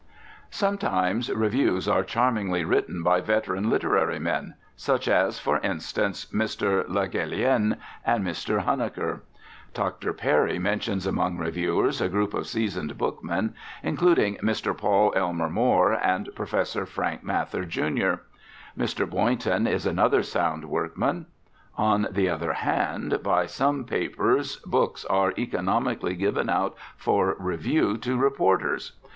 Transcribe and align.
Sometimes 0.49 1.29
reviews 1.31 1.87
are 1.87 2.01
charmingly 2.03 2.65
written 2.65 3.03
by 3.03 3.21
veteran 3.21 3.69
literary 3.69 4.17
men, 4.17 4.55
such 4.75 5.07
as, 5.07 5.37
for 5.37 5.59
instance, 5.59 6.25
Mr. 6.33 6.89
Le 6.89 7.07
Gallienne, 7.07 7.77
and 8.03 8.25
Mr. 8.25 8.63
Huneker. 8.65 9.21
Dr. 9.75 10.11
Perry 10.13 10.57
mentions 10.57 11.05
among 11.05 11.37
reviewers 11.37 12.01
a 12.01 12.09
group 12.09 12.33
of 12.33 12.47
seasoned 12.47 12.97
bookmen, 12.97 13.53
including 13.83 14.37
Mr. 14.37 14.75
Paul 14.75 15.13
Elmer 15.15 15.51
More 15.51 15.91
and 15.91 16.31
Professor 16.33 16.87
Frank 16.87 17.23
Mather, 17.23 17.63
Jr. 17.63 18.23
Mr. 18.75 19.07
Boynton 19.07 19.67
is 19.67 19.85
another 19.85 20.23
sound 20.23 20.65
workman. 20.65 21.27
On 21.77 22.07
the 22.09 22.27
other 22.27 22.53
hand, 22.53 23.19
by 23.21 23.45
some 23.45 23.83
papers, 23.85 24.55
books 24.65 25.05
are 25.05 25.35
economically 25.37 26.15
given 26.15 26.49
out 26.49 26.75
for 26.97 27.35
review 27.37 27.97
to 27.97 28.17
reporters. 28.17 28.93